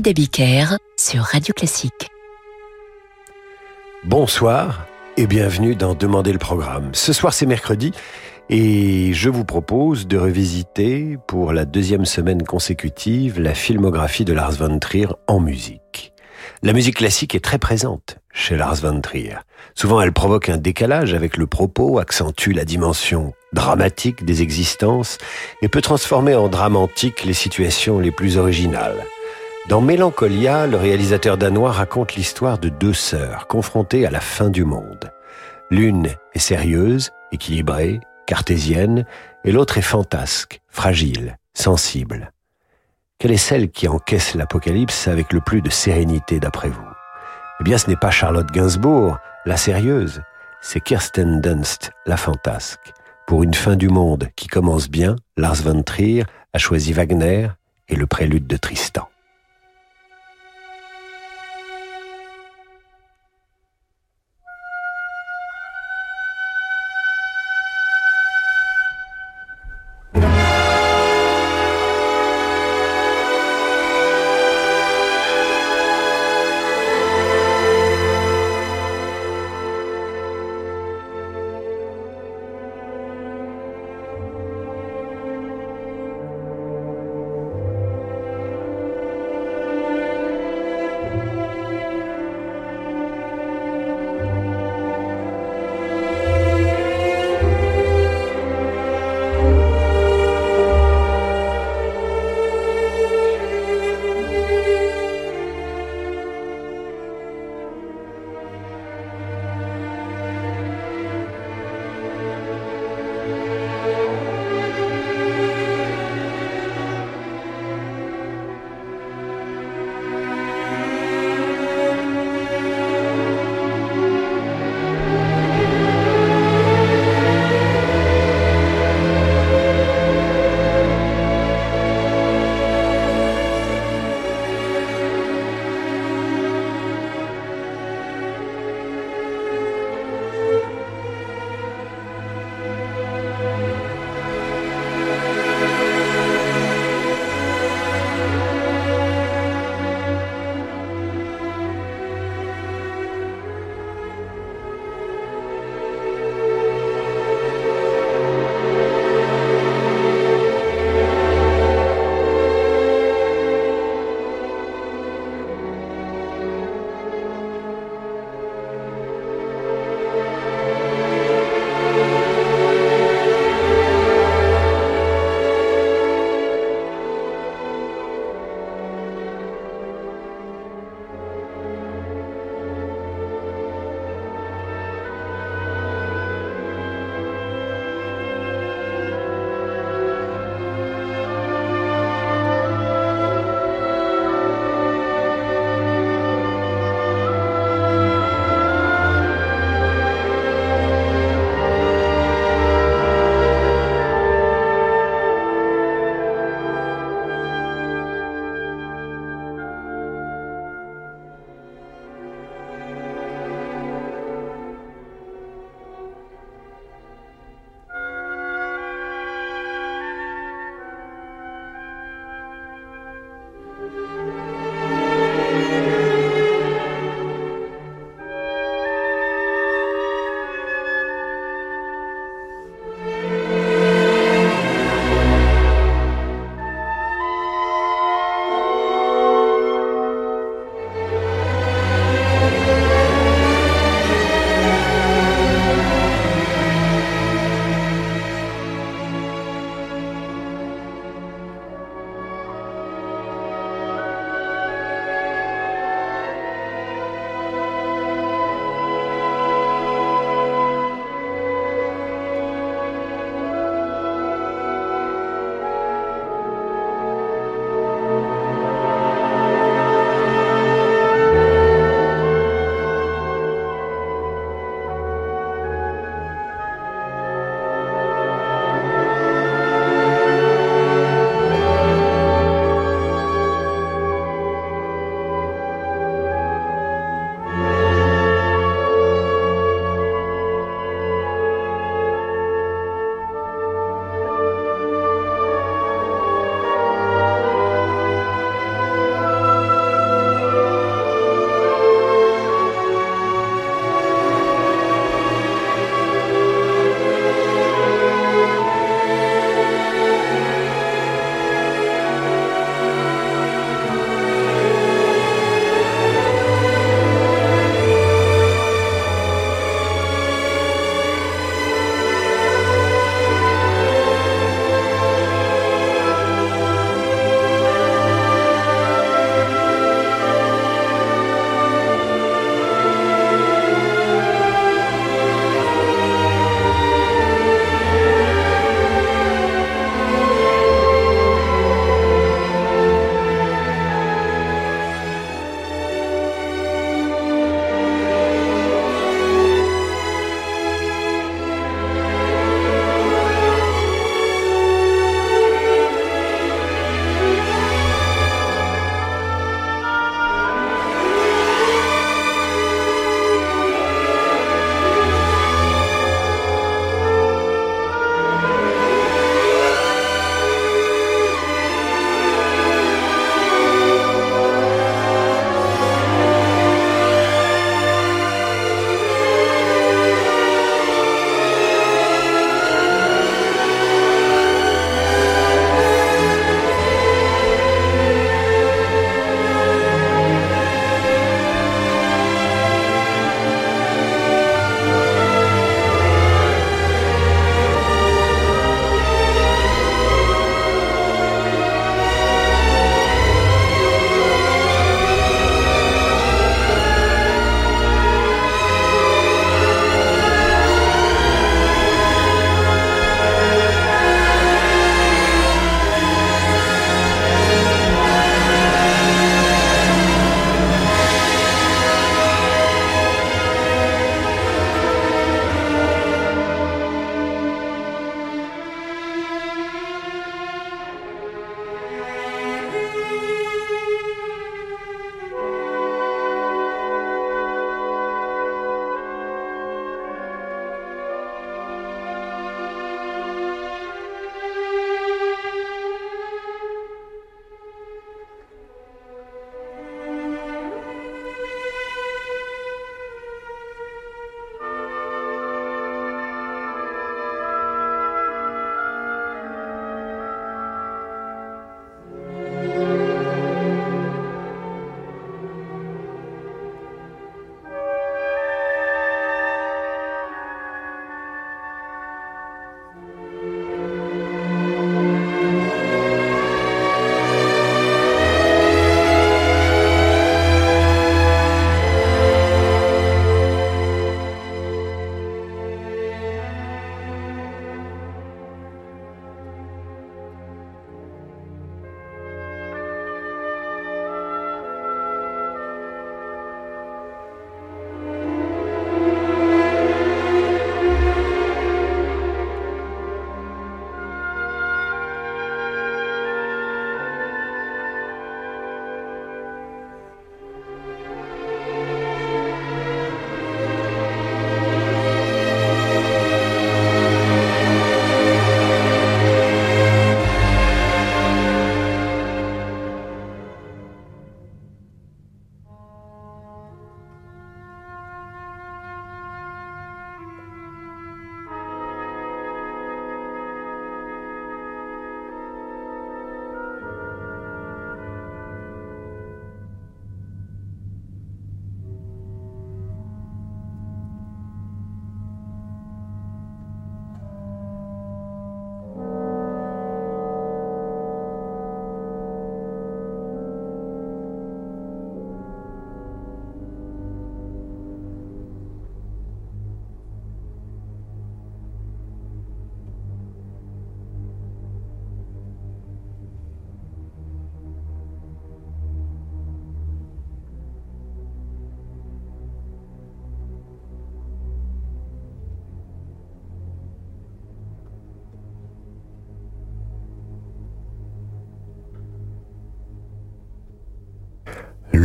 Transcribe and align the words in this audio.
David 0.00 0.08
Abiker 0.08 0.78
sur 0.96 1.22
Radio 1.22 1.54
Classique. 1.54 2.10
Bonsoir 4.02 4.86
et 5.16 5.28
bienvenue 5.28 5.76
dans 5.76 5.94
Demander 5.94 6.32
le 6.32 6.40
programme. 6.40 6.90
Ce 6.94 7.12
soir 7.12 7.32
c'est 7.32 7.46
mercredi 7.46 7.92
et 8.50 9.12
je 9.12 9.28
vous 9.30 9.44
propose 9.44 10.08
de 10.08 10.18
revisiter 10.18 11.16
pour 11.28 11.52
la 11.52 11.64
deuxième 11.64 12.06
semaine 12.06 12.42
consécutive 12.42 13.38
la 13.38 13.54
filmographie 13.54 14.24
de 14.24 14.32
Lars 14.32 14.54
von 14.54 14.80
Trier 14.80 15.06
en 15.28 15.38
musique. 15.38 16.12
La 16.64 16.72
musique 16.72 16.96
classique 16.96 17.36
est 17.36 17.44
très 17.44 17.58
présente 17.58 18.18
chez 18.32 18.56
Lars 18.56 18.76
von 18.76 19.00
Trier. 19.00 19.36
Souvent 19.76 20.00
elle 20.00 20.12
provoque 20.12 20.48
un 20.48 20.56
décalage 20.56 21.14
avec 21.14 21.36
le 21.36 21.46
propos, 21.46 22.00
accentue 22.00 22.50
la 22.50 22.64
dimension 22.64 23.32
dramatique 23.52 24.24
des 24.24 24.42
existences 24.42 25.18
et 25.62 25.68
peut 25.68 25.82
transformer 25.82 26.34
en 26.34 26.48
dramatique 26.48 27.24
les 27.24 27.32
situations 27.32 28.00
les 28.00 28.10
plus 28.10 28.38
originales. 28.38 29.04
Dans 29.66 29.80
Mélancolia, 29.80 30.66
le 30.66 30.76
réalisateur 30.76 31.38
danois 31.38 31.72
raconte 31.72 32.16
l'histoire 32.16 32.58
de 32.58 32.68
deux 32.68 32.92
sœurs 32.92 33.46
confrontées 33.46 34.04
à 34.04 34.10
la 34.10 34.20
fin 34.20 34.50
du 34.50 34.62
monde. 34.62 35.10
L'une 35.70 36.08
est 36.34 36.38
sérieuse, 36.38 37.12
équilibrée, 37.32 38.00
cartésienne, 38.26 39.06
et 39.42 39.52
l'autre 39.52 39.78
est 39.78 39.82
fantasque, 39.82 40.60
fragile, 40.68 41.38
sensible. 41.54 42.30
Quelle 43.18 43.32
est 43.32 43.38
celle 43.38 43.70
qui 43.70 43.88
encaisse 43.88 44.34
l'apocalypse 44.34 45.08
avec 45.08 45.32
le 45.32 45.40
plus 45.40 45.62
de 45.62 45.70
sérénité 45.70 46.40
d'après 46.40 46.68
vous? 46.68 46.82
Eh 47.60 47.64
bien, 47.64 47.78
ce 47.78 47.88
n'est 47.88 47.96
pas 47.96 48.10
Charlotte 48.10 48.50
Gainsbourg, 48.52 49.16
la 49.46 49.56
sérieuse, 49.56 50.20
c'est 50.60 50.80
Kirsten 50.80 51.40
Dunst, 51.40 51.90
la 52.04 52.18
fantasque. 52.18 52.92
Pour 53.26 53.42
une 53.42 53.54
fin 53.54 53.76
du 53.76 53.88
monde 53.88 54.28
qui 54.36 54.46
commence 54.46 54.90
bien, 54.90 55.16
Lars 55.38 55.62
von 55.62 55.82
Trier 55.82 56.24
a 56.52 56.58
choisi 56.58 56.92
Wagner 56.92 57.48
et 57.88 57.96
le 57.96 58.06
prélude 58.06 58.46
de 58.46 58.58
Tristan. 58.58 59.08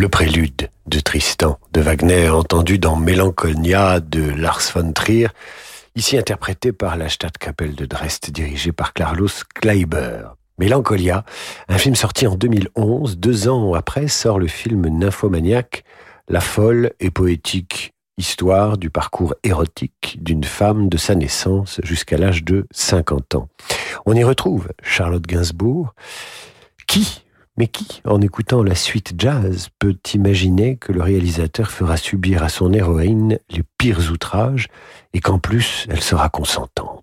Prélude 0.09 0.69
de 0.87 0.99
Tristan 0.99 1.59
de 1.71 1.81
Wagner, 1.81 2.29
entendu 2.29 2.79
dans 2.79 2.95
Mélancolia 2.95 3.99
de 3.99 4.21
Lars 4.21 4.71
von 4.73 4.91
Trier, 4.91 5.27
ici 5.95 6.17
interprété 6.17 6.71
par 6.71 6.97
la 6.97 7.09
Stadtkapelle 7.09 7.75
de 7.75 7.85
Dresde, 7.85 8.31
dirigée 8.31 8.71
par 8.71 8.93
Carlos 8.93 9.29
Kleiber. 9.55 10.29
Mélancolia, 10.57 11.25
un 11.67 11.77
film 11.77 11.95
sorti 11.95 12.27
en 12.27 12.35
2011, 12.35 13.17
deux 13.17 13.47
ans 13.47 13.73
après 13.73 14.07
sort 14.07 14.39
le 14.39 14.47
film 14.47 14.87
Nymphomaniac, 14.87 15.83
la 16.27 16.41
folle 16.41 16.91
et 16.99 17.11
poétique 17.11 17.93
histoire 18.17 18.77
du 18.77 18.89
parcours 18.89 19.33
érotique 19.43 20.17
d'une 20.21 20.43
femme 20.43 20.89
de 20.89 20.97
sa 20.97 21.15
naissance 21.15 21.79
jusqu'à 21.83 22.17
l'âge 22.17 22.43
de 22.43 22.67
50 22.71 23.35
ans. 23.35 23.47
On 24.05 24.13
y 24.13 24.23
retrouve 24.23 24.69
Charlotte 24.83 25.25
Gainsbourg, 25.25 25.93
qui 26.85 27.23
mais 27.59 27.67
qui, 27.67 28.01
en 28.05 28.21
écoutant 28.21 28.63
la 28.63 28.73
suite 28.73 29.13
jazz, 29.17 29.67
peut 29.79 29.97
imaginer 30.13 30.77
que 30.77 30.93
le 30.93 31.01
réalisateur 31.01 31.69
fera 31.69 31.97
subir 31.97 32.41
à 32.41 32.47
son 32.47 32.71
héroïne 32.71 33.37
les 33.49 33.63
pires 33.77 34.11
outrages 34.11 34.69
et 35.13 35.19
qu'en 35.19 35.39
plus 35.39 35.85
elle 35.89 36.01
sera 36.01 36.29
consentante? 36.29 36.98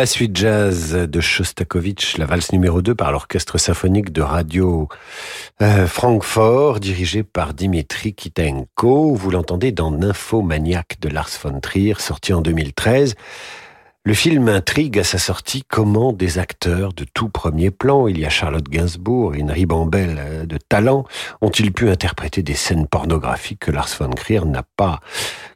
La 0.00 0.06
suite 0.06 0.34
jazz 0.34 0.94
de 0.94 1.20
Shostakovich, 1.20 2.16
la 2.16 2.24
valse 2.24 2.52
numéro 2.52 2.80
2 2.80 2.94
par 2.94 3.12
l'orchestre 3.12 3.58
symphonique 3.58 4.14
de 4.14 4.22
Radio 4.22 4.88
euh, 5.60 5.86
Francfort, 5.86 6.80
dirigé 6.80 7.22
par 7.22 7.52
Dimitri 7.52 8.14
Kitenko. 8.14 9.14
Vous 9.14 9.30
l'entendez 9.30 9.72
dans 9.72 9.90
Nymphomaniac 9.90 10.98
de 11.02 11.10
Lars 11.10 11.28
von 11.42 11.60
Trier, 11.60 11.96
sorti 11.98 12.32
en 12.32 12.40
2013. 12.40 13.14
Le 14.04 14.14
film 14.14 14.48
intrigue 14.48 14.98
à 14.98 15.04
sa 15.04 15.18
sortie 15.18 15.64
comment 15.68 16.14
des 16.14 16.38
acteurs 16.38 16.94
de 16.94 17.04
tout 17.04 17.28
premier 17.28 17.70
plan, 17.70 18.08
il 18.08 18.18
y 18.18 18.24
a 18.24 18.30
Charlotte 18.30 18.70
Gainsbourg 18.70 19.34
et 19.34 19.40
une 19.40 19.50
ribambelle 19.50 20.16
euh, 20.18 20.46
de 20.46 20.56
talent, 20.56 21.04
ont-ils 21.42 21.72
pu 21.72 21.90
interpréter 21.90 22.42
des 22.42 22.54
scènes 22.54 22.86
pornographiques 22.86 23.60
que 23.60 23.70
Lars 23.70 23.94
von 23.98 24.08
Trier 24.08 24.46
n'a 24.46 24.62
pas, 24.78 25.00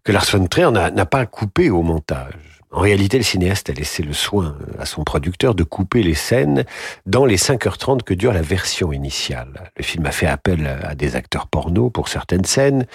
que 0.04 0.12
Lars 0.12 0.26
von 0.30 0.46
Trier 0.48 0.70
n'a 0.70 1.06
pas 1.06 1.24
coupé 1.24 1.70
au 1.70 1.80
montage? 1.80 2.53
En 2.74 2.80
réalité, 2.80 3.18
le 3.18 3.24
cinéaste 3.24 3.70
a 3.70 3.72
laissé 3.72 4.02
le 4.02 4.12
soin 4.12 4.56
à 4.80 4.84
son 4.84 5.04
producteur 5.04 5.54
de 5.54 5.62
couper 5.62 6.02
les 6.02 6.14
scènes 6.14 6.64
dans 7.06 7.24
les 7.24 7.36
5h30 7.36 8.02
que 8.02 8.14
dure 8.14 8.32
la 8.32 8.42
version 8.42 8.92
initiale. 8.92 9.70
Le 9.76 9.84
film 9.84 10.04
a 10.06 10.10
fait 10.10 10.26
appel 10.26 10.66
à 10.82 10.96
des 10.96 11.14
acteurs 11.14 11.46
porno 11.46 11.88
pour 11.88 12.08
certaines 12.08 12.44
scènes, 12.44 12.86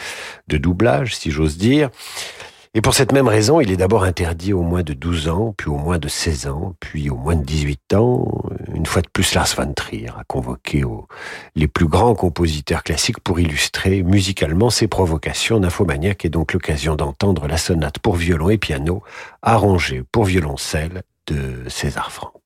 de 0.50 0.58
doublage, 0.58 1.16
si 1.16 1.32
j'ose 1.32 1.58
dire. 1.58 1.90
Et 2.76 2.82
pour 2.82 2.94
cette 2.94 3.14
même 3.14 3.28
raison, 3.28 3.60
il 3.60 3.72
est 3.72 3.78
d'abord 3.78 4.04
interdit 4.04 4.54
au 4.54 4.62
moins 4.62 4.84
de 4.84 4.94
12 4.94 5.28
ans, 5.28 5.56
puis 5.58 5.70
au 5.70 5.78
moins 5.78 5.98
de 5.98 6.08
16 6.08 6.48
ans, 6.48 6.76
puis 6.80 7.10
au 7.10 7.16
moins 7.16 7.36
de 7.36 7.44
18 7.44 7.96
ans. 7.96 8.28
Une 8.76 8.86
fois 8.86 9.02
de 9.02 9.08
plus, 9.12 9.34
Lars 9.34 9.48
von 9.58 9.74
Trier 9.74 10.10
a 10.10 10.24
convoqué 10.28 10.84
les 11.56 11.68
plus 11.68 11.88
grands 11.88 12.14
compositeurs 12.14 12.84
classiques 12.84 13.22
pour 13.22 13.40
illustrer 13.40 14.04
musicalement 14.04 14.70
ses 14.70 14.88
provocations. 14.88 15.60
Nymphomaniac 15.60 16.26
est 16.26 16.30
donc 16.30 16.54
l'occasion 16.54 16.96
d'entendre 16.96 17.48
la 17.48 17.58
sonate 17.58 17.98
pour 17.98 18.16
violon 18.16 18.50
et 18.52 18.60
piano, 18.60 19.02
arrangée 19.42 20.04
pour 20.12 20.26
violoncelle 20.26 21.02
de 21.26 21.68
César 21.70 22.12
Franck. 22.12 22.39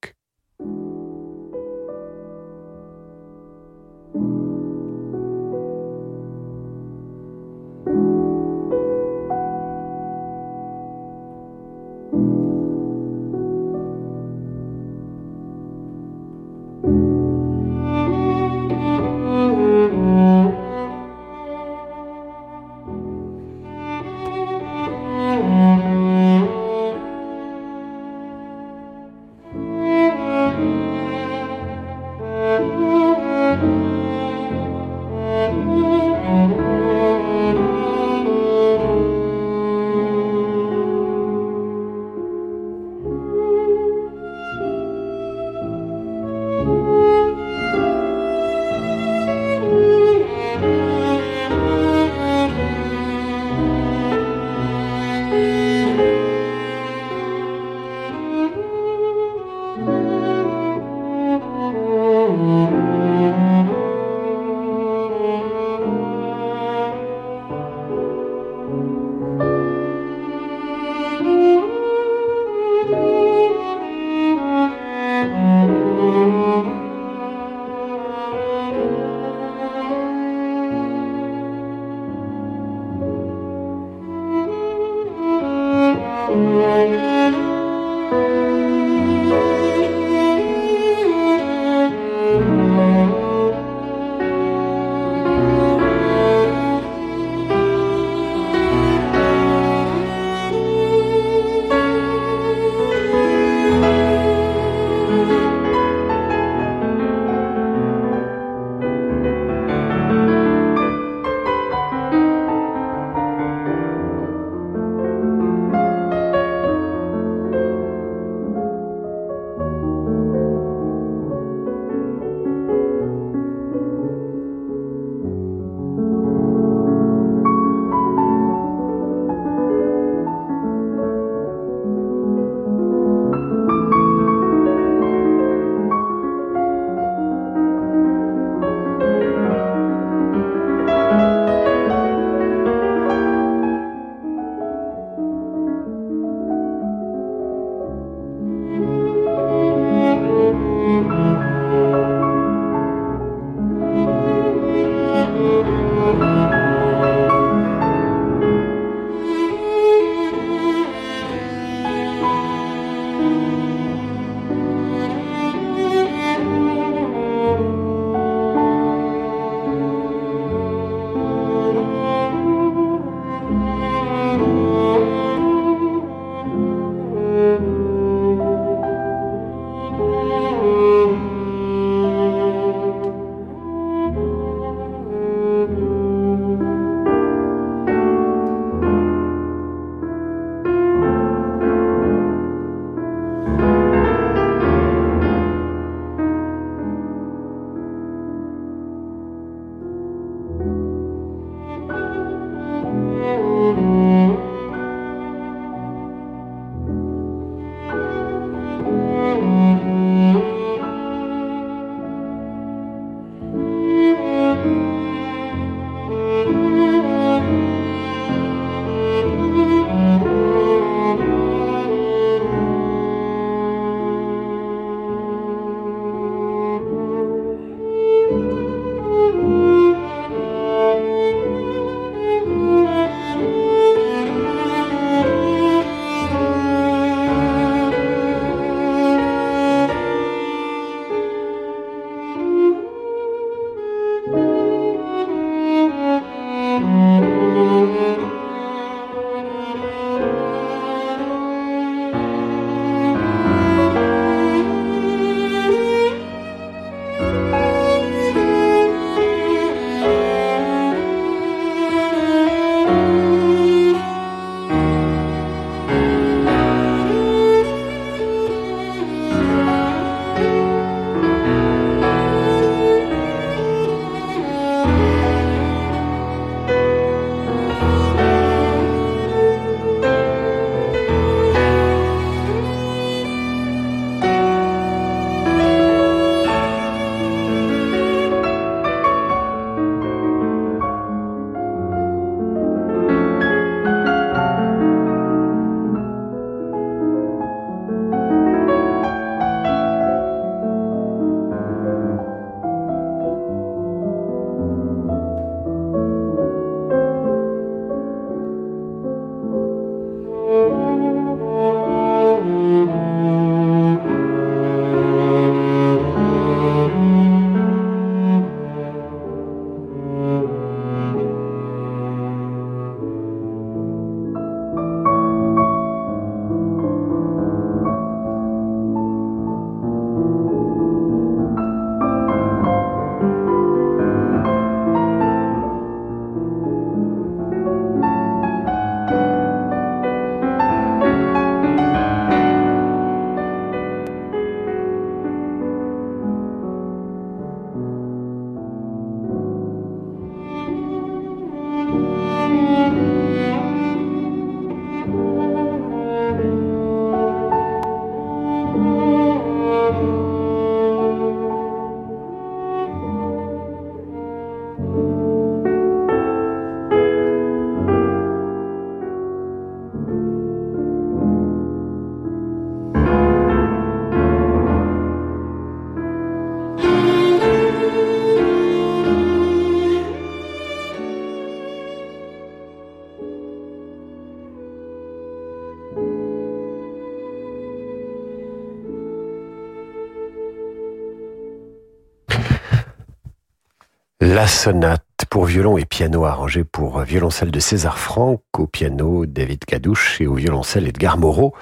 La 394.43 394.49
sonate 394.49 395.05
pour 395.29 395.45
violon 395.45 395.77
et 395.77 395.85
piano 395.85 396.25
arrangée 396.25 396.65
pour 396.65 396.99
violoncelle 396.99 397.49
de 397.49 397.61
César 397.61 397.97
Franck, 397.97 398.41
au 398.57 398.67
piano 398.67 399.25
David 399.25 399.63
Cadouche 399.63 400.19
et 400.19 400.27
au 400.27 400.33
violoncelle 400.33 400.85
Edgar 400.85 401.17
Moreau. 401.17 401.55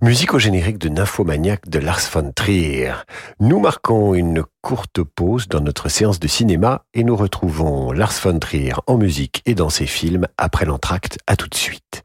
Musique 0.00 0.32
au 0.32 0.38
générique 0.38 0.78
de 0.78 0.88
Nymphomaniac 0.88 1.68
de 1.68 1.80
Lars 1.80 2.08
von 2.12 2.30
Trier. 2.30 2.92
Nous 3.40 3.58
marquons 3.58 4.14
une 4.14 4.44
courte 4.60 5.02
pause 5.02 5.48
dans 5.48 5.58
notre 5.58 5.88
séance 5.88 6.20
de 6.20 6.28
cinéma 6.28 6.84
et 6.94 7.02
nous 7.02 7.16
retrouvons 7.16 7.90
Lars 7.90 8.14
von 8.22 8.38
Trier 8.38 8.74
en 8.86 8.98
musique 8.98 9.42
et 9.44 9.56
dans 9.56 9.68
ses 9.68 9.86
films 9.86 10.28
après 10.38 10.64
l'entracte. 10.64 11.18
À 11.26 11.34
tout 11.34 11.48
de 11.48 11.56
suite. 11.56 12.04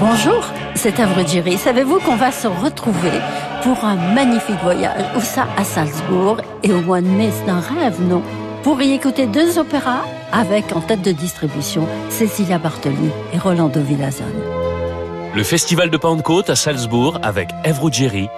Bonjour, 0.00 0.44
c'est 0.74 1.00
Avrudjiri. 1.00 1.56
Savez-vous 1.56 1.98
qu'on 2.00 2.16
va 2.16 2.30
se 2.30 2.46
retrouver 2.46 3.12
pour 3.62 3.84
un 3.84 3.94
magnifique 4.14 4.60
voyage 4.62 5.04
Où 5.16 5.20
ça 5.20 5.46
À 5.56 5.64
Salzbourg. 5.64 6.38
Et 6.62 6.72
au 6.72 6.80
mois 6.80 7.00
de 7.00 7.06
mai, 7.06 7.30
c'est 7.32 7.50
un 7.50 7.60
rêve, 7.60 8.00
non? 8.02 8.22
Pour 8.62 8.80
y 8.82 8.92
écouter 8.92 9.26
deux 9.26 9.58
opéras 9.58 10.02
avec 10.32 10.74
en 10.74 10.80
tête 10.80 11.02
de 11.02 11.12
distribution 11.12 11.86
Cécilia 12.08 12.58
Bartoli 12.58 13.10
et 13.32 13.38
Rolando 13.38 13.80
Villazone. 13.80 14.63
Le 15.34 15.42
festival 15.42 15.90
de 15.90 15.96
Pentecôte 15.96 16.48
à 16.48 16.54
Salzbourg 16.54 17.18
avec 17.24 17.50
Ève 17.64 17.80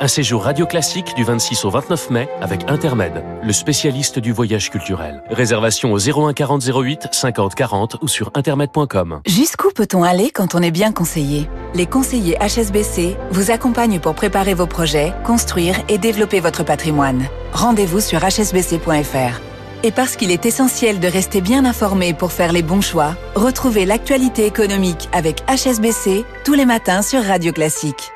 un 0.00 0.08
séjour 0.08 0.44
radio 0.44 0.64
classique 0.64 1.14
du 1.14 1.24
26 1.24 1.66
au 1.66 1.70
29 1.70 2.08
mai 2.08 2.26
avec 2.40 2.62
Intermed, 2.70 3.22
le 3.42 3.52
spécialiste 3.52 4.18
du 4.18 4.32
voyage 4.32 4.70
culturel. 4.70 5.22
Réservation 5.28 5.92
au 5.92 5.98
01 5.98 6.32
40 6.32 6.62
08 6.64 7.08
50 7.12 7.54
40 7.54 7.96
ou 8.00 8.08
sur 8.08 8.30
intermed.com. 8.34 9.20
Jusqu'où 9.26 9.72
peut-on 9.72 10.04
aller 10.04 10.30
quand 10.30 10.54
on 10.54 10.62
est 10.62 10.70
bien 10.70 10.90
conseillé? 10.90 11.50
Les 11.74 11.84
conseillers 11.84 12.38
HSBC 12.38 13.18
vous 13.30 13.50
accompagnent 13.50 14.00
pour 14.00 14.14
préparer 14.14 14.54
vos 14.54 14.66
projets, 14.66 15.12
construire 15.22 15.76
et 15.90 15.98
développer 15.98 16.40
votre 16.40 16.64
patrimoine. 16.64 17.26
Rendez-vous 17.52 18.00
sur 18.00 18.20
hsbc.fr. 18.20 19.55
Et 19.82 19.90
parce 19.90 20.16
qu'il 20.16 20.30
est 20.30 20.46
essentiel 20.46 21.00
de 21.00 21.08
rester 21.08 21.40
bien 21.40 21.64
informé 21.64 22.14
pour 22.14 22.32
faire 22.32 22.52
les 22.52 22.62
bons 22.62 22.80
choix, 22.80 23.16
retrouvez 23.34 23.84
l'actualité 23.84 24.46
économique 24.46 25.08
avec 25.12 25.42
HSBC 25.48 26.24
tous 26.44 26.54
les 26.54 26.66
matins 26.66 27.02
sur 27.02 27.22
Radio 27.22 27.52
Classique. 27.52 28.15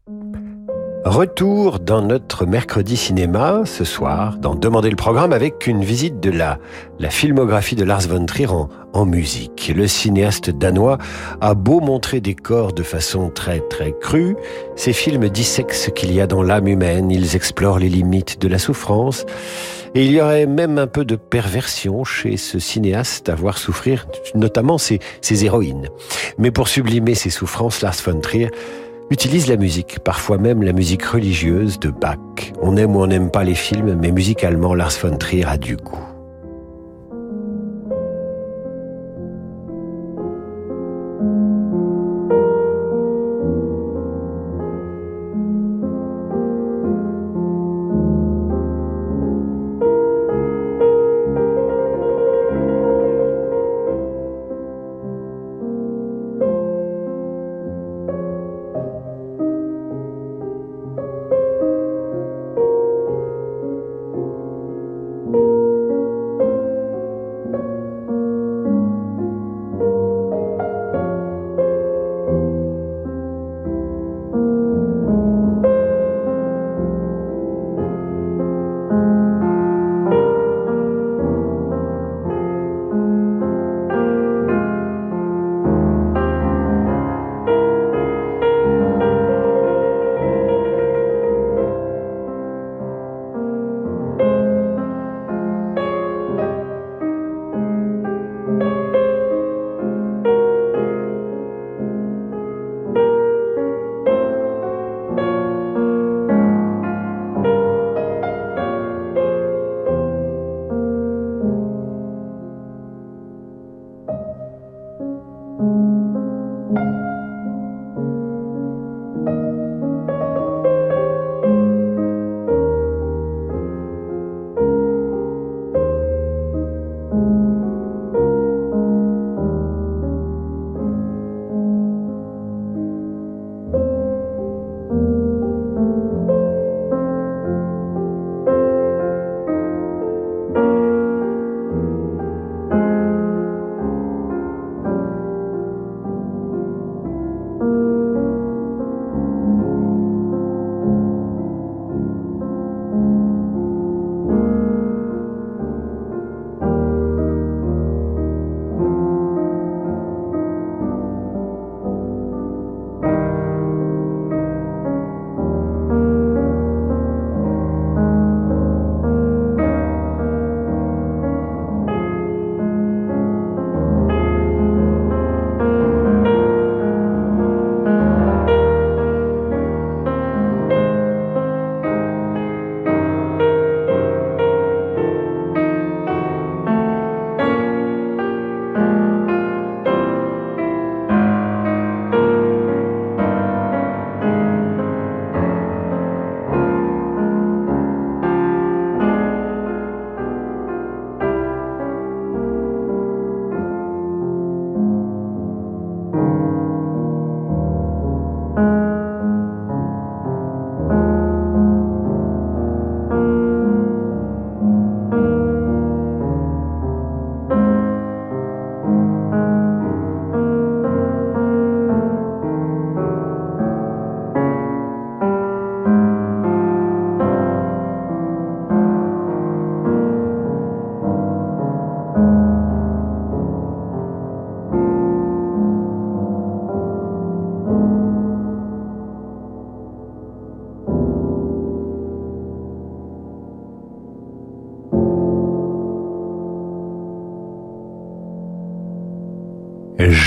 Retour 1.03 1.79
dans 1.79 2.03
notre 2.03 2.45
mercredi 2.45 2.95
cinéma 2.95 3.63
ce 3.65 3.83
soir, 3.83 4.37
dans 4.37 4.53
Demander 4.53 4.91
le 4.91 4.95
programme 4.95 5.33
avec 5.33 5.65
une 5.65 5.83
visite 5.83 6.19
de 6.19 6.29
la, 6.29 6.59
la 6.99 7.09
filmographie 7.09 7.75
de 7.75 7.83
Lars 7.83 8.01
von 8.01 8.23
Trier 8.27 8.49
en, 8.93 9.05
musique. 9.07 9.73
Le 9.75 9.87
cinéaste 9.87 10.51
danois 10.51 10.99
a 11.41 11.55
beau 11.55 11.79
montrer 11.79 12.21
des 12.21 12.35
corps 12.35 12.71
de 12.71 12.83
façon 12.83 13.31
très 13.31 13.61
très 13.61 13.95
crue, 13.99 14.35
ses 14.75 14.93
films 14.93 15.27
dissèquent 15.29 15.73
ce 15.73 15.89
qu'il 15.89 16.13
y 16.13 16.21
a 16.21 16.27
dans 16.27 16.43
l'âme 16.43 16.67
humaine, 16.67 17.09
ils 17.09 17.35
explorent 17.35 17.79
les 17.79 17.89
limites 17.89 18.39
de 18.39 18.47
la 18.47 18.59
souffrance, 18.59 19.25
et 19.95 20.05
il 20.05 20.11
y 20.11 20.21
aurait 20.21 20.45
même 20.45 20.77
un 20.77 20.87
peu 20.87 21.03
de 21.03 21.15
perversion 21.15 22.03
chez 22.03 22.37
ce 22.37 22.59
cinéaste 22.59 23.27
à 23.27 23.33
voir 23.33 23.57
souffrir 23.57 24.05
notamment 24.35 24.77
ses, 24.77 24.99
ses 25.21 25.45
héroïnes. 25.45 25.89
Mais 26.37 26.51
pour 26.51 26.67
sublimer 26.67 27.15
ses 27.15 27.31
souffrances, 27.31 27.81
Lars 27.81 27.97
von 28.05 28.19
Trier 28.19 28.51
utilise 29.11 29.47
la 29.47 29.57
musique, 29.57 29.99
parfois 29.99 30.37
même 30.37 30.63
la 30.63 30.71
musique 30.71 31.03
religieuse 31.03 31.77
de 31.79 31.89
Bach. 31.89 32.17
On 32.61 32.77
aime 32.77 32.95
ou 32.95 33.01
on 33.01 33.07
n'aime 33.07 33.29
pas 33.29 33.43
les 33.43 33.55
films, 33.55 33.97
mais 34.01 34.11
musicalement, 34.11 34.73
Lars 34.73 34.97
von 35.01 35.17
Trier 35.17 35.45
a 35.45 35.57
du 35.57 35.75
goût. 35.75 36.10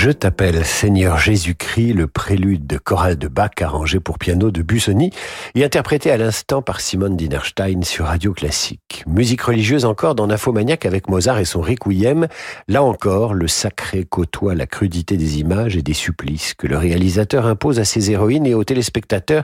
Je 0.05 0.11
t'appelle 0.11 0.63
Seigneur 0.63 1.17
Jésus-Christ, 1.17 1.93
le 1.93 2.05
prélude 2.05 2.67
de 2.67 2.77
chorale 2.77 3.17
de 3.17 3.27
Bach 3.27 3.59
arrangé 3.59 3.99
pour 3.99 4.19
piano 4.19 4.51
de 4.51 4.61
Busoni 4.61 5.09
et 5.55 5.65
interprété 5.65 6.11
à 6.11 6.17
l'instant 6.17 6.61
par 6.61 6.79
Simone 6.79 7.17
Dinerstein 7.17 7.81
sur 7.81 8.05
Radio 8.05 8.31
Classique. 8.31 9.03
Musique 9.07 9.41
religieuse 9.41 9.83
encore 9.83 10.13
dans 10.13 10.27
Nymphomaniac 10.27 10.85
avec 10.85 11.09
Mozart 11.09 11.39
et 11.39 11.45
son 11.45 11.59
Requiem. 11.59 12.27
Là 12.67 12.83
encore, 12.83 13.33
le 13.33 13.47
sacré 13.47 14.03
côtoie 14.03 14.53
la 14.53 14.67
crudité 14.67 15.17
des 15.17 15.39
images 15.39 15.75
et 15.75 15.81
des 15.81 15.95
supplices 15.95 16.53
que 16.53 16.67
le 16.67 16.77
réalisateur 16.77 17.47
impose 17.47 17.79
à 17.79 17.83
ses 17.83 18.11
héroïnes 18.11 18.45
et 18.45 18.53
aux 18.53 18.63
téléspectateurs 18.63 19.43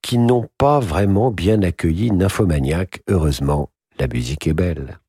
qui 0.00 0.16
n'ont 0.16 0.46
pas 0.56 0.80
vraiment 0.80 1.30
bien 1.30 1.60
accueilli 1.60 2.10
Nymphomaniac. 2.10 3.02
Heureusement, 3.10 3.68
la 3.98 4.06
musique 4.06 4.46
est 4.46 4.54
belle. 4.54 4.99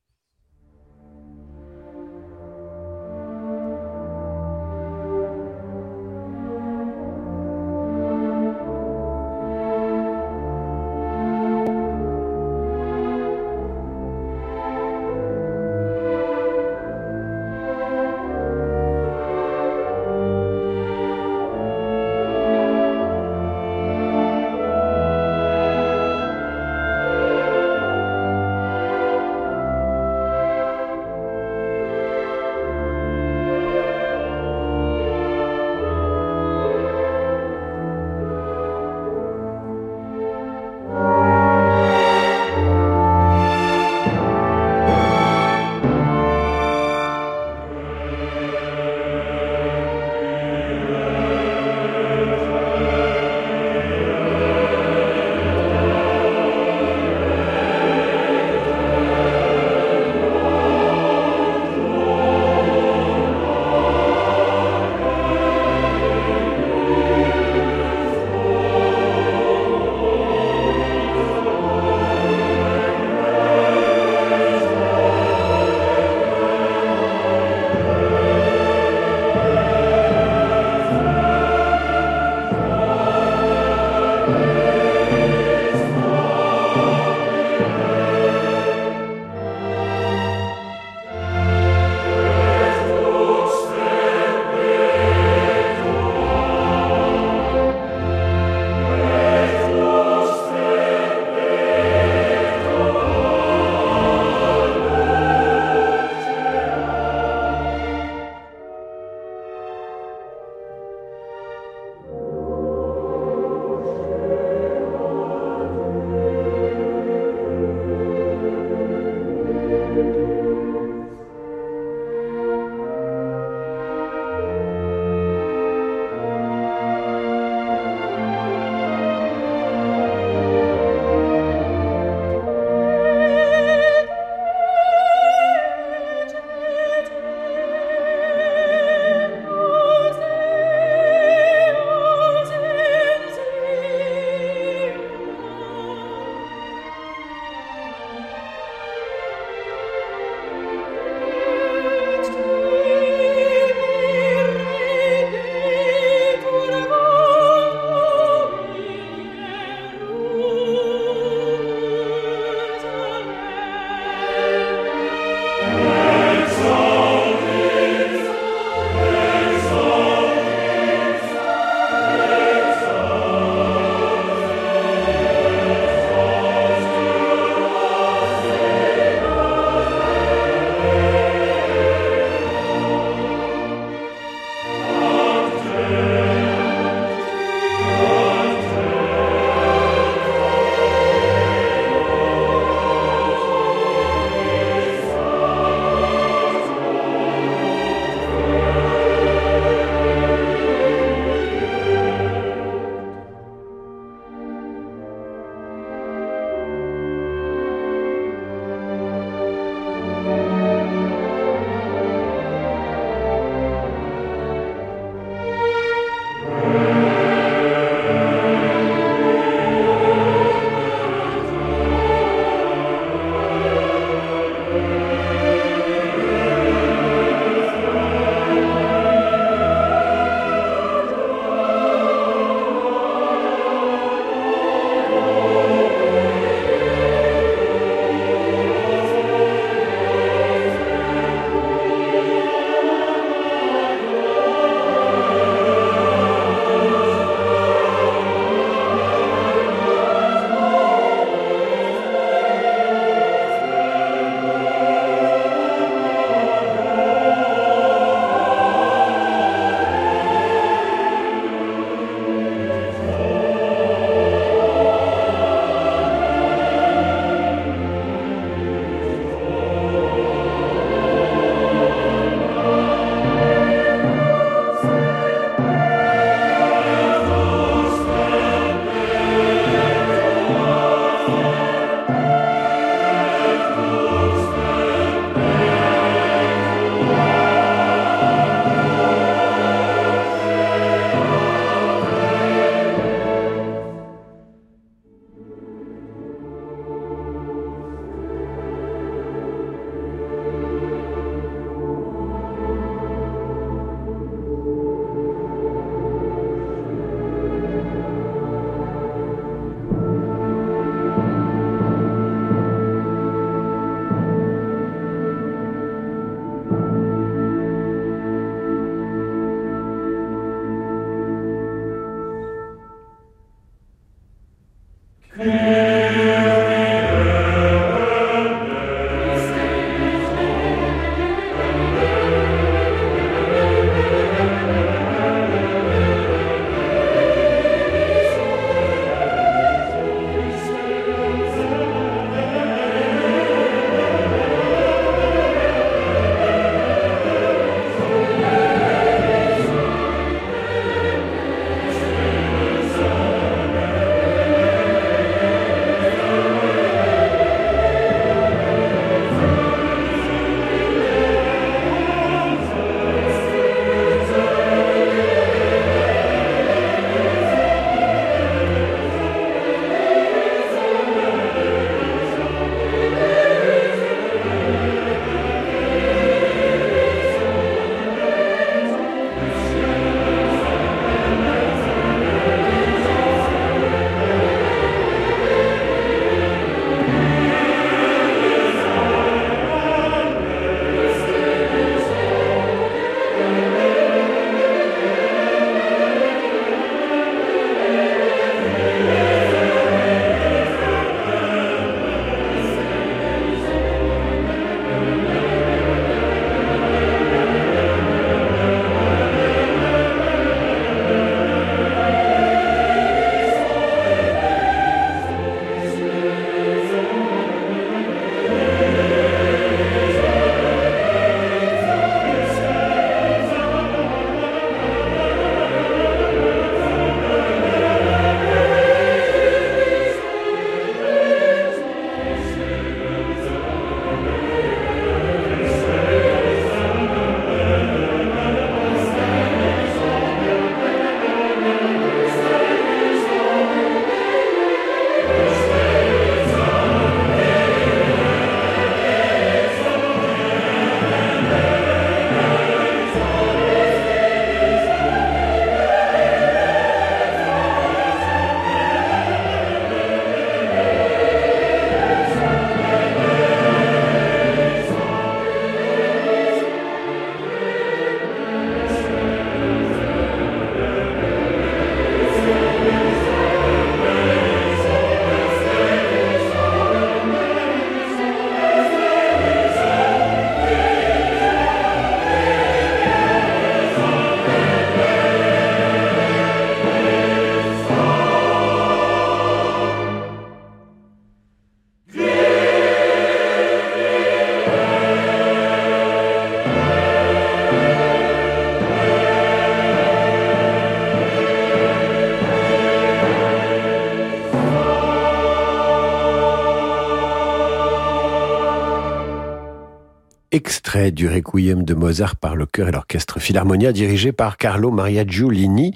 Du 510.98 511.30
Requiem 511.30 511.84
de 511.84 511.94
Mozart 511.94 512.36
par 512.36 512.56
le 512.56 512.66
chœur 512.66 512.90
et 512.90 512.92
l'orchestre 512.92 513.40
Philharmonia 513.40 513.94
dirigé 513.94 514.34
par 514.34 514.58
Carlo 514.58 514.92
Maria 514.92 515.26
Giulini. 515.26 515.96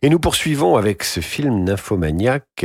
Et 0.00 0.08
nous 0.08 0.18
poursuivons 0.18 0.76
avec 0.76 1.04
ce 1.04 1.20
film 1.20 1.64
nymphomaniaque 1.64 2.64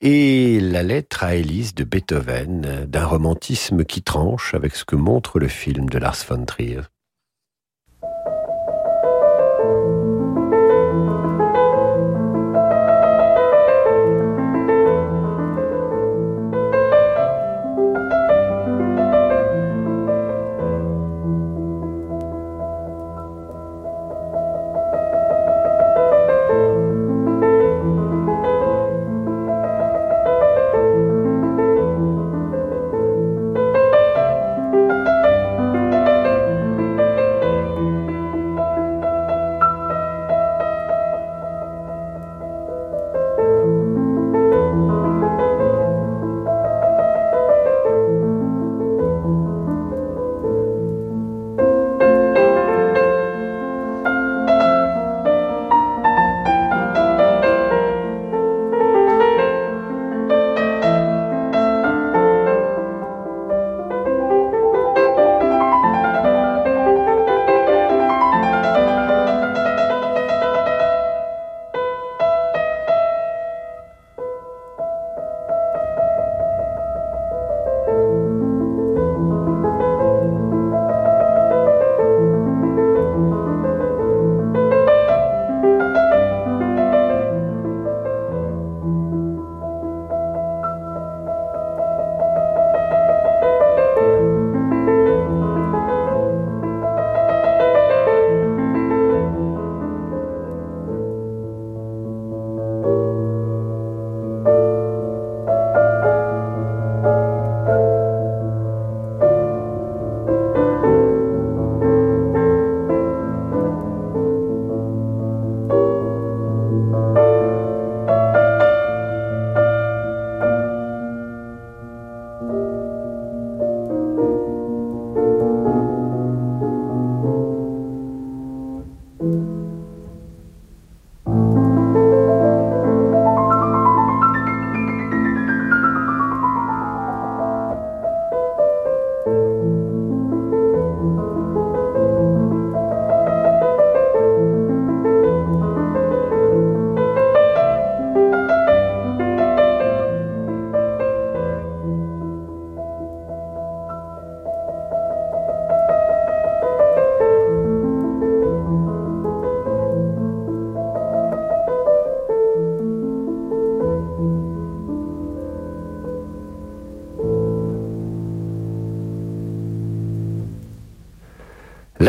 et 0.00 0.60
la 0.60 0.84
lettre 0.84 1.24
à 1.24 1.34
Élise 1.34 1.74
de 1.74 1.82
Beethoven, 1.82 2.86
d'un 2.86 3.04
romantisme 3.04 3.84
qui 3.84 4.02
tranche 4.02 4.54
avec 4.54 4.76
ce 4.76 4.84
que 4.84 4.94
montre 4.94 5.40
le 5.40 5.48
film 5.48 5.88
de 5.88 5.98
Lars 5.98 6.24
von 6.28 6.44
Trier. 6.44 6.82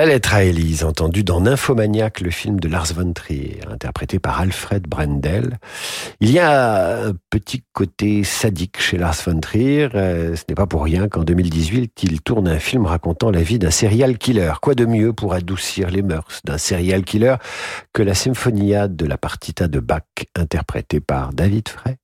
La 0.02 0.08
lettre 0.08 0.34
à 0.34 0.44
Élise, 0.44 0.84
entendue 0.84 1.24
dans 1.24 1.42
Nymphomaniac, 1.42 2.22
le 2.22 2.32
film 2.32 2.60
de 2.60 2.68
Lars 2.68 2.92
von 2.96 3.14
Trier, 3.14 3.60
interprété 3.70 4.18
par 4.18 4.42
Alfred 4.42 4.88
Brendel. 4.88 5.60
Il 6.22 6.32
y 6.32 6.40
a 6.40 7.10
un 7.10 7.14
petit 7.30 7.62
côté 7.72 8.24
sadique 8.24 8.82
chez 8.82 8.98
Lars 8.98 9.22
von 9.24 9.40
Trier. 9.40 9.90
Euh, 9.94 10.36
ce 10.36 10.42
n'est 10.50 10.56
pas 10.56 10.66
pour 10.66 10.84
rien 10.86 11.08
qu'en 11.08 11.24
2018, 11.24 12.02
il 12.02 12.20
tourne 12.22 12.48
un 12.48 12.58
film 12.58 12.88
racontant 12.88 13.30
la 13.30 13.44
vie 13.44 13.60
d'un 13.60 13.70
serial 13.70 14.18
killer. 14.18 14.54
Quoi 14.60 14.74
de 14.74 14.86
mieux 14.86 15.14
pour 15.14 15.36
adoucir 15.36 15.92
les 15.92 16.02
mœurs 16.02 16.42
d'un 16.46 16.58
serial 16.58 17.04
killer 17.04 17.36
que 17.94 18.02
la 18.02 18.16
symphonia 18.16 18.88
de 18.88 19.06
la 19.06 19.20
partita 19.20 19.68
de 19.68 19.80
Bach, 19.80 20.02
interprétée 20.36 21.00
par 21.00 21.32
David 21.32 21.70
Frey? 21.70 22.01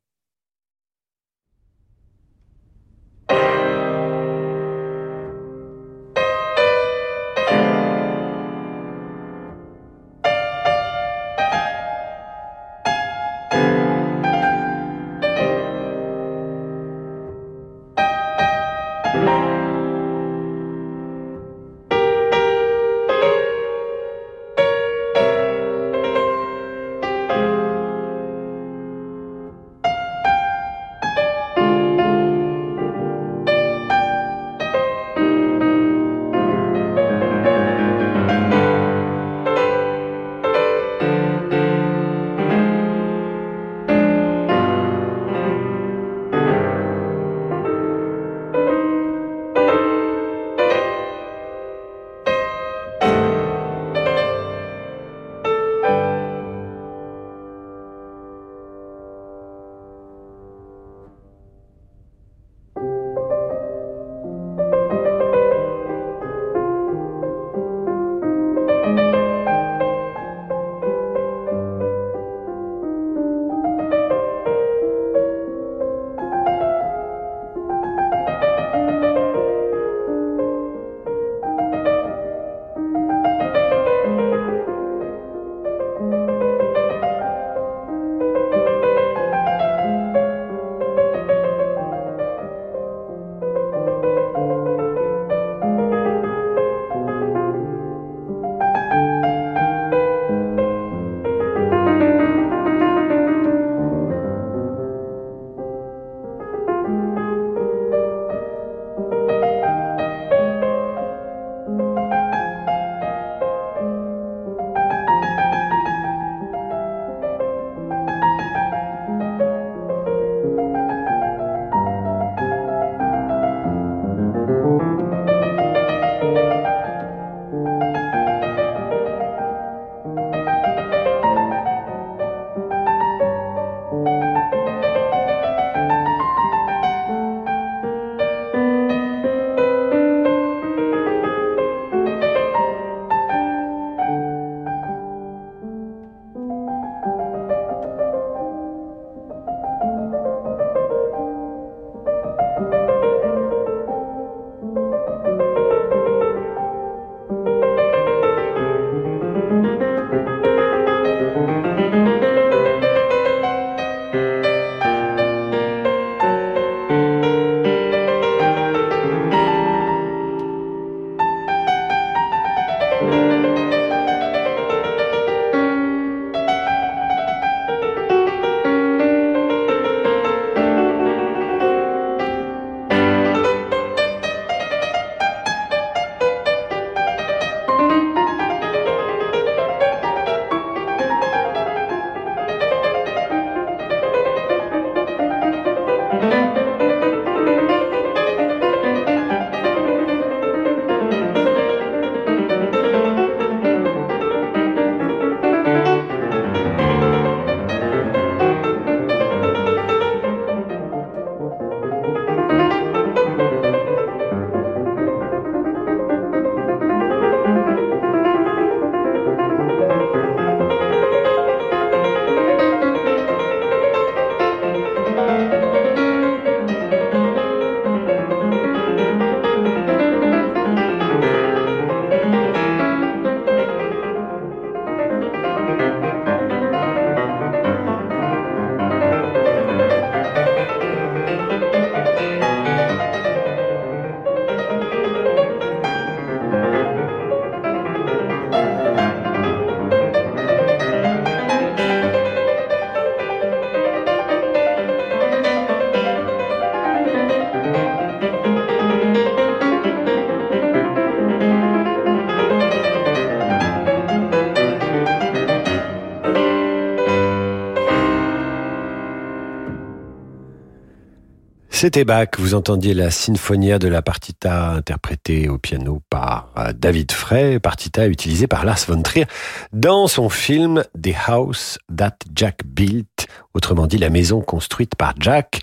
C'était 271.79 272.05
Bach, 272.05 272.29
vous 272.39 272.55
entendiez 272.55 272.95
la 272.95 273.11
Sinfonia 273.11 273.77
de 273.77 273.87
la 273.87 274.01
Partita 274.01 274.71
interprétée 274.71 275.47
au 275.47 275.59
piano 275.59 276.01
par 276.17 276.49
euh, 276.57 276.73
David 276.73 277.11
Frey, 277.11 277.59
Partita 277.59 278.07
utilisée 278.07 278.47
par 278.47 278.65
Lars 278.65 278.79
von 278.87 279.03
Trier 279.03 279.27
dans 279.71 280.07
son 280.07 280.29
film 280.29 280.83
The 280.99 281.13
House 281.27 281.77
That 281.95 282.17
Jack 282.33 282.65
Built, 282.65 283.27
autrement 283.53 283.85
dit 283.85 283.99
la 283.99 284.09
maison 284.09 284.41
construite 284.41 284.95
par 284.95 285.13
Jack, 285.19 285.61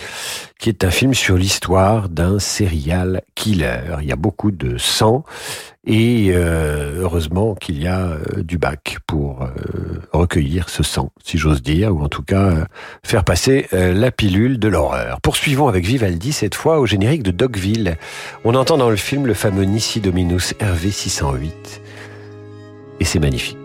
qui 0.61 0.69
est 0.69 0.85
un 0.85 0.91
film 0.91 1.13
sur 1.13 1.37
l'histoire 1.37 2.09
d'un 2.09 2.39
serial 2.39 3.23
killer. 3.35 3.97
Il 4.01 4.07
y 4.07 4.13
a 4.13 4.17
beaucoup 4.17 4.53
de 4.53 4.79
sang 4.79 5.25
et 5.87 6.31
euh, 6.31 7.01
heureusement 7.01 7.55
qu'il 7.55 7.83
y 7.83 7.87
a 7.87 8.07
euh, 8.07 8.43
du 8.43 8.57
bac 8.57 8.99
pour 9.07 9.47
recueillir 10.13 10.69
ce 10.69 10.83
sang, 10.83 11.11
si 11.23 11.37
j'ose 11.37 11.63
dire, 11.63 11.95
ou 11.95 12.03
en 12.03 12.09
tout 12.09 12.23
cas 12.23 12.67
faire 13.03 13.25
passer 13.25 13.67
la 13.73 14.11
pilule 14.11 14.59
de 14.59 14.69
l'horreur. 14.69 15.21
Poursuivons 15.21 15.69
avec 15.69 15.85
Vivaldi, 15.85 16.33
cette 16.33 16.55
fois 16.55 16.79
au 16.79 16.87
générique 16.87 17.23
de 17.23 17.33
Dogville. 17.33 17.97
On 18.45 18.55
entend 18.55 18.79
dans 18.79 18.91
le 18.91 18.97
film 18.97 19.27
le 19.27 19.35
fameux 19.35 19.65
Nissi 19.65 20.01
Dominus 20.01 20.44
RV 20.53 20.91
608. 20.91 21.81
Et 23.01 23.05
c'est 23.05 23.19
magnifique. 23.19 23.64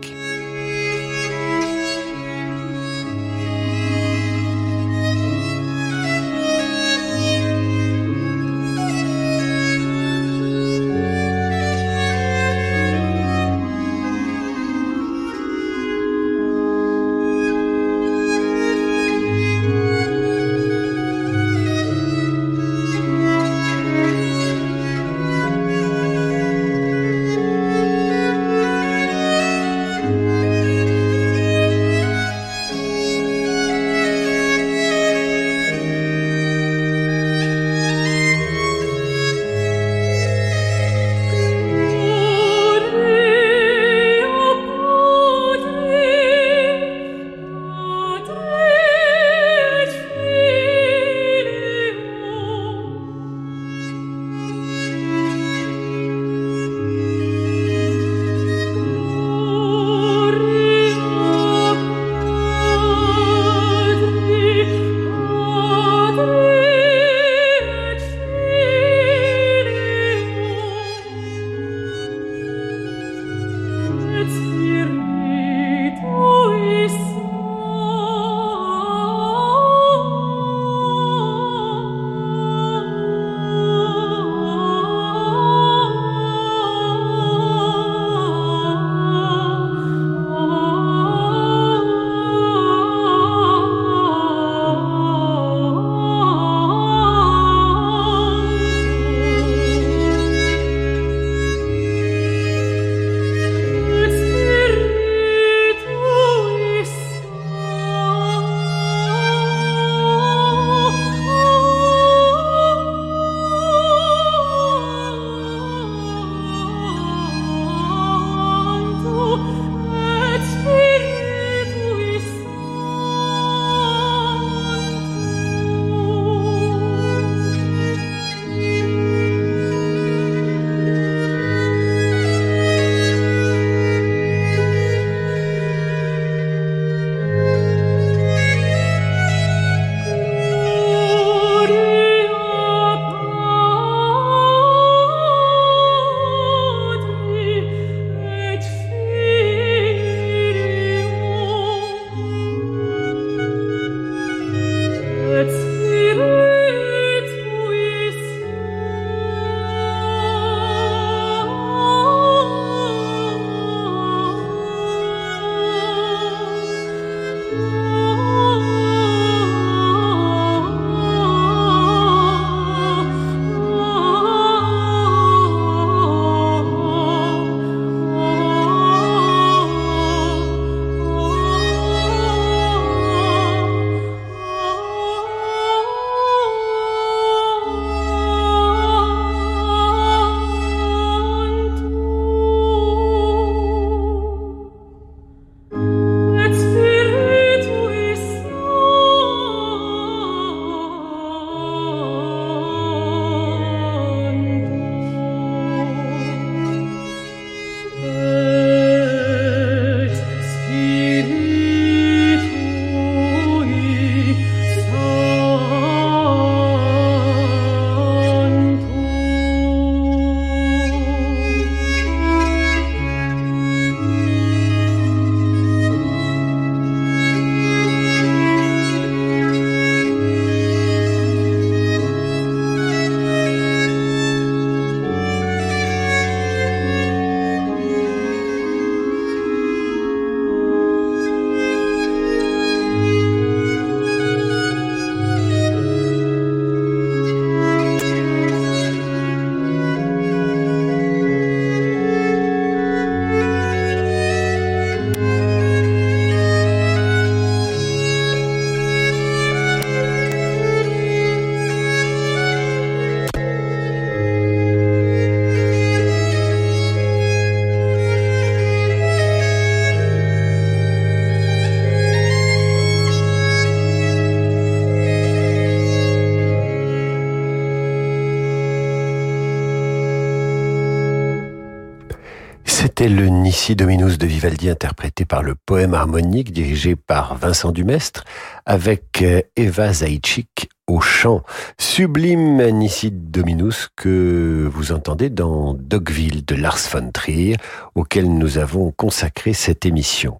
Nissi 283.49 283.75
Dominus 283.75 284.19
de 284.19 284.27
Vivaldi 284.27 284.69
interprété 284.69 285.25
par 285.25 285.41
le 285.41 285.55
poème 285.55 285.95
harmonique 285.95 286.51
dirigé 286.51 286.95
par 286.95 287.35
Vincent 287.35 287.71
Dumestre 287.71 288.23
avec 288.67 289.23
euh, 289.23 289.41
Eva 289.55 289.91
Zaitchik 289.91 290.69
au 290.85 291.01
chant. 291.01 291.41
Sublime 291.79 292.61
Nissi 292.69 293.09
Dominus 293.09 293.89
que 293.95 294.69
vous 294.71 294.91
entendez 294.91 295.31
dans 295.31 295.73
Dogville 295.73 296.45
de 296.45 296.53
Lars 296.53 296.77
von 296.91 297.09
Trier 297.09 297.55
auquel 297.95 298.31
nous 298.31 298.59
avons 298.59 298.91
consacré 298.91 299.53
cette 299.53 299.83
émission. 299.83 300.39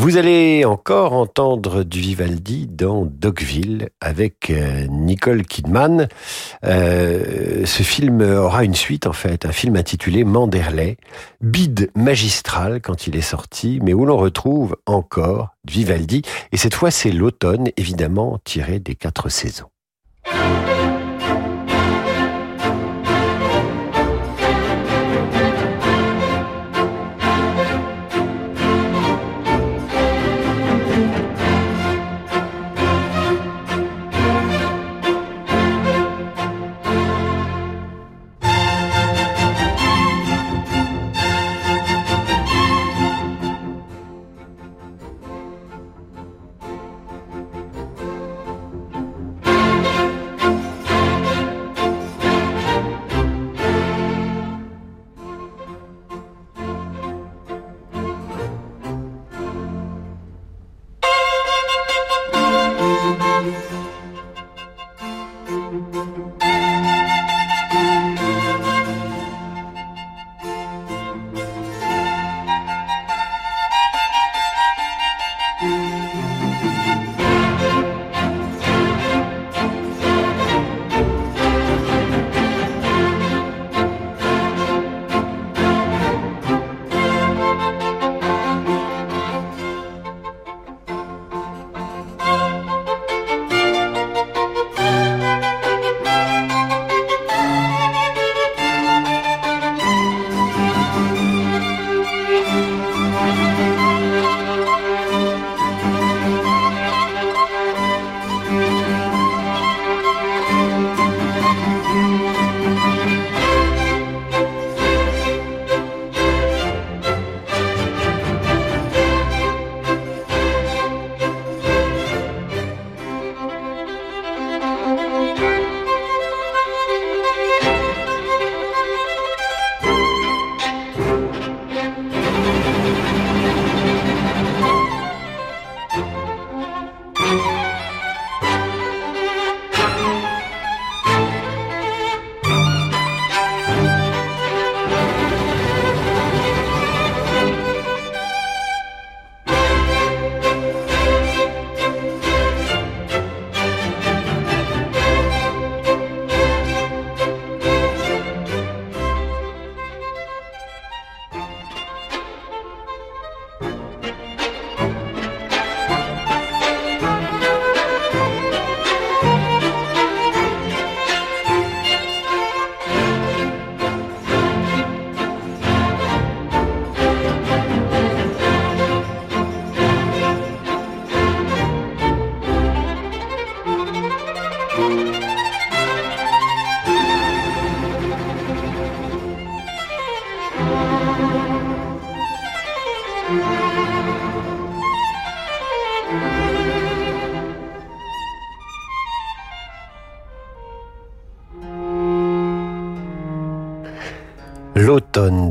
Vous 0.00 0.16
allez 0.16 0.64
encore 0.64 1.12
entendre 1.12 1.82
du 1.82 2.00
Vivaldi 2.00 2.66
dans 2.66 3.04
Dogville 3.04 3.90
avec 4.00 4.48
euh, 4.48 4.86
Nicole 4.86 5.42
Kidman. 5.42 6.08
Euh, 6.64 7.66
ce 7.66 7.82
film 7.82 8.22
aura 8.22 8.64
une 8.64 8.74
suite 8.74 9.06
en 9.06 9.12
fait, 9.12 9.44
un 9.44 9.52
film 9.52 9.76
intitulé 9.76 10.24
Manderley, 10.24 10.96
bide 11.42 11.90
magistral 11.94 12.80
quand 12.80 13.08
il 13.08 13.14
est 13.14 13.20
sorti, 13.20 13.78
mais 13.82 13.92
où 13.92 14.06
l'on 14.06 14.16
retrouve 14.16 14.74
encore 14.86 15.50
du 15.66 15.74
Vivaldi. 15.74 16.22
Et 16.50 16.56
cette 16.56 16.74
fois 16.74 16.90
c'est 16.90 17.12
l'automne, 17.12 17.68
évidemment 17.76 18.40
tiré 18.42 18.78
des 18.78 18.94
quatre 18.94 19.28
saisons. 19.28 19.68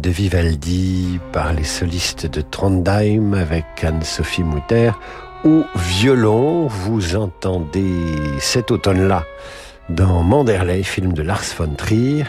Vivaldi 0.09 1.19
par 1.31 1.53
les 1.53 1.63
solistes 1.63 2.25
de 2.25 2.41
Trondheim 2.41 3.33
avec 3.33 3.65
Anne-Sophie 3.83 4.43
Mutter 4.43 4.91
au 5.45 5.63
violon. 5.75 6.67
Vous 6.67 7.15
entendez 7.15 7.93
cet 8.39 8.71
automne-là 8.71 9.25
dans 9.89 10.23
Manderley, 10.23 10.83
film 10.83 11.13
de 11.13 11.21
Lars 11.21 11.43
von 11.57 11.73
Trier, 11.75 12.25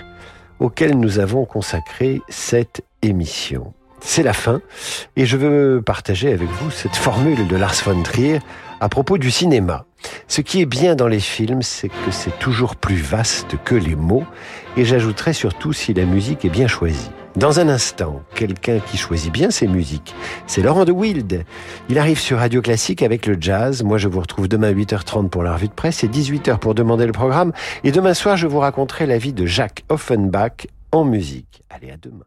auquel 0.59 0.99
nous 0.99 1.19
avons 1.19 1.45
consacré 1.45 2.21
cette 2.29 2.83
émission. 3.03 3.73
C'est 4.01 4.23
la 4.23 4.33
fin 4.33 4.61
et 5.17 5.27
je 5.27 5.37
veux 5.37 5.83
partager 5.85 6.33
avec 6.33 6.49
vous 6.49 6.71
cette 6.71 6.97
formule 6.97 7.47
de 7.47 7.57
Lars 7.57 7.83
von 7.85 8.03
Trier 8.03 8.41
à 8.81 8.89
propos 8.89 9.19
du 9.19 9.31
cinéma. 9.31 9.85
Ce 10.29 10.41
qui 10.41 10.61
est 10.61 10.67
bien 10.67 10.95
dans 10.95 11.09
les 11.09 11.21
films, 11.21 11.63
c'est 11.63 11.89
que 11.89 12.11
c'est 12.11 12.39
toujours 12.39 12.77
plus 12.77 12.97
vaste 12.97 13.57
que 13.65 13.75
les 13.75 13.97
mots 13.97 14.25
et 14.77 14.85
j'ajouterai 14.85 15.33
surtout 15.33 15.73
si 15.73 15.95
la 15.95 16.05
musique 16.05 16.45
est 16.45 16.51
bien 16.51 16.69
choisie. 16.69 17.11
Dans 17.37 17.61
un 17.61 17.69
instant, 17.69 18.23
quelqu'un 18.35 18.81
qui 18.81 18.97
choisit 18.97 19.33
bien 19.33 19.51
ses 19.51 19.69
musiques, 19.69 20.15
c'est 20.49 20.63
Laurent 20.63 20.85
de 20.85 20.91
Wild. 20.91 21.45
Il 21.89 21.99
arrive 21.99 22.19
sur 22.19 22.39
Radio 22.39 22.61
Classique 22.61 23.03
avec 23.03 23.25
le 23.27 23.37
jazz. 23.41 23.85
Moi, 23.85 23.99
je 23.99 24.09
vous 24.09 24.21
retrouve 24.21 24.49
demain 24.49 24.69
à 24.69 24.73
8h30 24.73 25.29
pour 25.29 25.45
la 25.45 25.55
revue 25.55 25.69
de 25.69 25.73
presse 25.73 26.03
et 26.03 26.09
18h 26.09 26.59
pour 26.59 26.75
demander 26.75 27.07
le 27.07 27.13
programme. 27.13 27.53
Et 27.85 27.93
demain 27.93 28.15
soir, 28.15 28.37
je 28.37 28.49
vous 28.49 28.59
raconterai 28.59 29.07
la 29.07 29.19
vie 29.19 29.33
de 29.33 29.47
Jacques 29.47 29.85
Offenbach 29.89 30.67
en 30.91 31.05
musique. 31.05 31.63
Allez, 31.71 31.93
à 31.93 31.97
demain. 31.97 32.25